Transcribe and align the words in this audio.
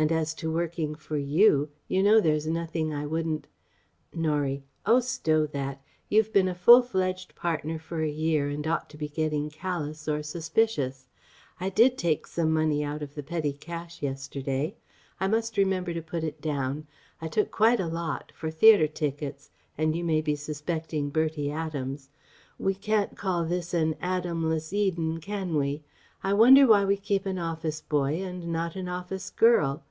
And 0.00 0.12
as 0.12 0.32
to 0.34 0.48
working 0.52 0.94
for 0.94 1.16
you, 1.16 1.70
you 1.88 2.04
know 2.04 2.20
there's 2.20 2.46
nothing 2.46 2.94
I 2.94 3.04
wouldn't..." 3.04 3.48
Norie: 4.14 4.62
"Oh 4.86 5.00
stow 5.00 5.44
that!... 5.46 5.82
You've 6.08 6.32
been 6.32 6.46
a 6.46 6.54
full 6.54 6.82
fledged 6.82 7.34
partner 7.34 7.80
for 7.80 8.00
a 8.00 8.08
year 8.08 8.48
and 8.48 8.64
ought 8.64 8.88
to 8.90 8.96
be 8.96 9.08
getting 9.08 9.50
callous 9.50 10.06
or 10.06 10.22
suspicious... 10.22 11.08
I 11.58 11.68
did 11.68 11.98
take 11.98 12.28
some 12.28 12.52
money 12.52 12.84
out 12.84 13.02
of 13.02 13.16
the 13.16 13.24
petty 13.24 13.52
cash 13.52 14.00
yesterday. 14.00 14.76
I 15.18 15.26
must 15.26 15.56
remember 15.58 15.92
to 15.92 16.00
put 16.00 16.22
it 16.22 16.40
down. 16.40 16.86
I 17.20 17.26
took 17.26 17.50
quite 17.50 17.80
a 17.80 17.88
lot... 17.88 18.30
for 18.36 18.52
theatre 18.52 18.86
tickets... 18.86 19.50
and 19.76 19.96
you 19.96 20.04
may 20.04 20.20
be 20.20 20.36
suspecting 20.36 21.10
Bertie 21.10 21.50
Adams... 21.50 22.08
we 22.56 22.72
can't 22.72 23.16
call 23.16 23.44
this 23.46 23.74
an 23.74 23.94
Adamless 24.00 24.72
Eden, 24.72 25.18
can 25.18 25.56
we? 25.56 25.82
I 26.22 26.34
wonder 26.34 26.68
why 26.68 26.84
we 26.84 26.96
keep 26.96 27.26
an 27.26 27.38
office 27.38 27.80
boy 27.80 28.22
and 28.22 28.46
not 28.48 28.76
an 28.76 28.88
office 28.88 29.30
girl? 29.30 29.84